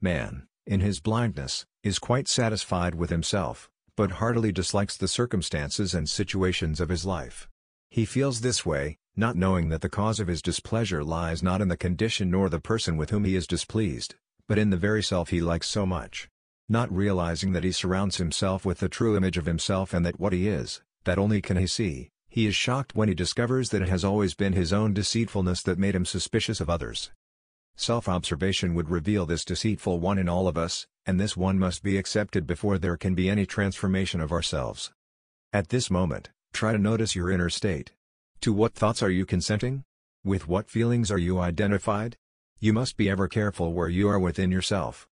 [0.00, 6.08] Man, in his blindness, is quite satisfied with himself, but heartily dislikes the circumstances and
[6.08, 7.48] situations of his life.
[7.90, 11.66] He feels this way, not knowing that the cause of his displeasure lies not in
[11.66, 14.14] the condition nor the person with whom he is displeased,
[14.46, 16.28] but in the very self he likes so much.
[16.68, 20.32] Not realizing that he surrounds himself with the true image of himself and that what
[20.32, 23.88] he is, that only can he see, he is shocked when he discovers that it
[23.88, 27.10] has always been his own deceitfulness that made him suspicious of others.
[27.76, 31.98] Self-observation would reveal this deceitful one in all of us, and this one must be
[31.98, 34.92] accepted before there can be any transformation of ourselves.
[35.52, 37.92] At this moment, try to notice your inner state.
[38.42, 39.84] To what thoughts are you consenting?
[40.24, 42.16] With what feelings are you identified?
[42.60, 45.08] You must be ever careful where you are within yourself.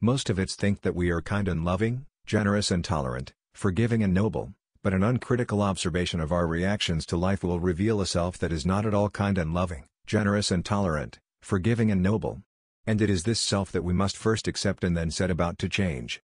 [0.00, 4.14] Most of us think that we are kind and loving, generous and tolerant, forgiving and
[4.14, 8.52] noble, but an uncritical observation of our reactions to life will reveal a self that
[8.52, 12.42] is not at all kind and loving, generous and tolerant, forgiving and noble.
[12.86, 15.68] And it is this self that we must first accept and then set about to
[15.68, 16.22] change.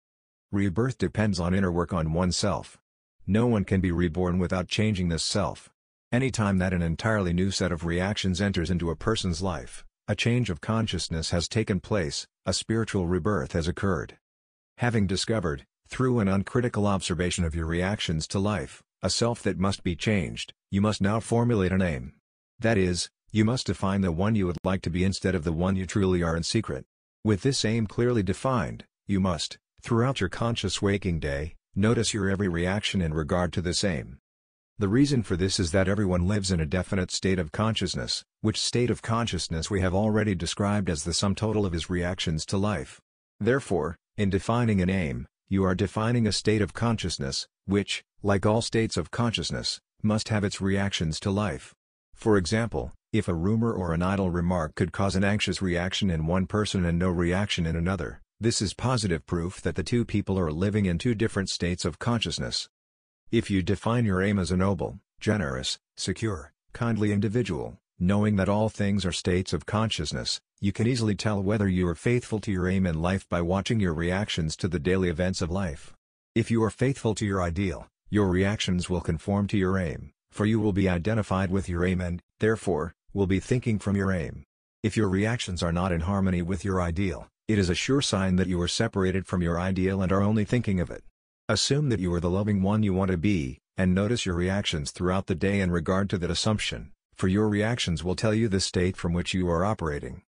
[0.52, 2.80] Rebirth depends on inner work on oneself.
[3.28, 5.70] No one can be reborn without changing this self.
[6.12, 10.16] Any time that an entirely new set of reactions enters into a person's life, a
[10.16, 14.18] change of consciousness has taken place, a spiritual rebirth has occurred.
[14.80, 19.84] Having discovered, through an uncritical observation of your reactions to life, a self that must
[19.84, 22.14] be changed, you must now formulate a aim.
[22.58, 25.53] That is, you must define the one you would like to be instead of the
[25.53, 26.85] one you truly are in secret.
[27.23, 32.47] With this aim clearly defined, you must, throughout your conscious waking day, notice your every
[32.47, 34.17] reaction in regard to this aim.
[34.79, 38.59] The reason for this is that everyone lives in a definite state of consciousness, which
[38.59, 42.57] state of consciousness we have already described as the sum total of his reactions to
[42.57, 43.01] life.
[43.40, 48.61] Therefore, in defining an aim, you are defining a state of consciousness, which, like all
[48.61, 51.73] states of consciousness, must have its reactions to life.
[52.16, 56.28] For example, if a rumor or an idle remark could cause an anxious reaction in
[56.28, 60.38] one person and no reaction in another, this is positive proof that the two people
[60.38, 62.70] are living in two different states of consciousness.
[63.31, 68.70] If you define your aim as a noble, generous, secure, kindly individual, knowing that all
[68.70, 72.68] things are states of consciousness, you can easily tell whether you are faithful to your
[72.68, 75.96] aim in life by watching your reactions to the daily events of life.
[76.36, 80.46] If you are faithful to your ideal, your reactions will conform to your aim, for
[80.46, 84.44] you will be identified with your aim and, therefore, will be thinking from your aim.
[84.84, 88.36] If your reactions are not in harmony with your ideal, it is a sure sign
[88.36, 91.03] that you are separated from your ideal and are only thinking of it.
[91.47, 94.92] Assume that you are the loving one you want to be, and notice your reactions
[94.92, 98.59] throughout the day in regard to that assumption, for your reactions will tell you the
[98.59, 100.22] state from which you are operating.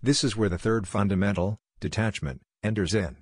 [0.00, 3.16] This is where the third fundamental, detachment, enters in.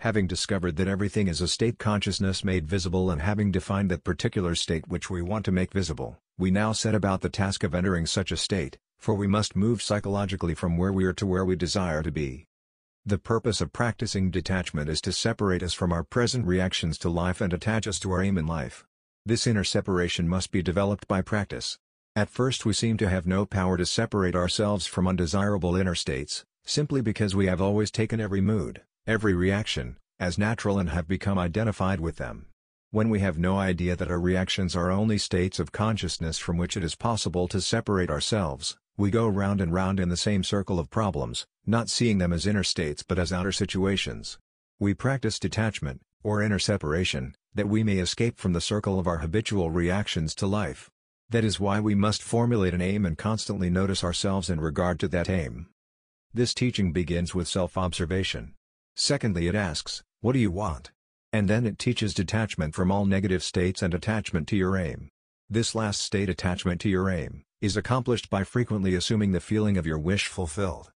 [0.00, 4.54] Having discovered that everything is a state consciousness made visible and having defined that particular
[4.54, 8.04] state which we want to make visible, we now set about the task of entering
[8.04, 11.56] such a state, for we must move psychologically from where we are to where we
[11.56, 12.44] desire to be.
[13.06, 17.40] The purpose of practicing detachment is to separate us from our present reactions to life
[17.40, 18.84] and attach us to our aim in life.
[19.24, 21.78] This inner separation must be developed by practice.
[22.14, 26.44] At first we seem to have no power to separate ourselves from undesirable inner states,
[26.64, 31.38] simply because we have always taken every mood, every reaction, as natural and have become
[31.38, 32.46] identified with them.
[32.90, 36.76] When we have no idea that our reactions are only states of consciousness from which
[36.76, 40.78] it is possible to separate ourselves, We go round and round in the same circle
[40.78, 44.38] of problems, not seeing them as inner states but as outer situations.
[44.80, 49.18] We practice detachment, or inner separation, that we may escape from the circle of our
[49.18, 50.88] habitual reactions to life.
[51.28, 55.08] That is why we must formulate an aim and constantly notice ourselves in regard to
[55.08, 55.66] that aim.
[56.32, 58.54] This teaching begins with self-observation.
[58.96, 60.90] Secondly it asks, what do you want?
[61.32, 65.10] And then it teaches detachment from all negative states and attachment to your aim.
[65.48, 69.86] This last state attachment to your aim, is accomplished by frequently assuming the feeling of
[69.86, 70.90] your wish fulfilled.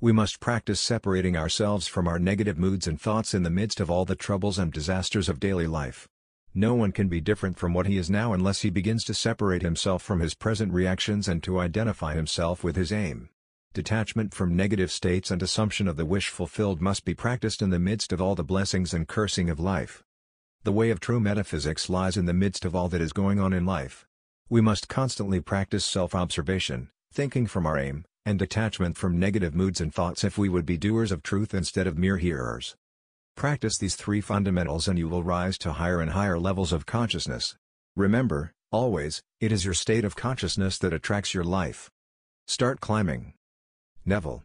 [0.00, 3.90] We must practice separating ourselves from our negative moods and thoughts in the midst of
[3.90, 6.08] all the troubles and disasters of daily life.
[6.54, 9.62] No one can be different from what he is now unless he begins to separate
[9.62, 13.30] himself from his present reactions and to identify himself with his aim.
[13.74, 17.78] Detachment from negative states and assumption of the wish fulfilled must be practiced in the
[17.78, 20.02] midst of all the blessings and cursing of life.
[20.64, 23.54] The way of true metaphysics lies in the midst of all that is going on
[23.54, 24.06] in life.
[24.50, 29.92] We must constantly practice self-observation, thinking from our aim, and detachment from negative moods and
[29.92, 32.76] thoughts if we would be doers of truth instead of mere hearers.
[33.36, 37.56] Practice these three fundamentals and you will rise to higher and higher levels of consciousness.
[37.96, 41.90] Remember, always, it is your state of consciousness that attracts your life.
[42.46, 43.32] Start climbing.
[44.04, 44.42] Neville